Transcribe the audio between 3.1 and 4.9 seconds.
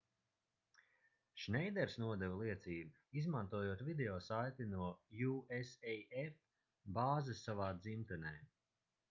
izmantojot video saiti no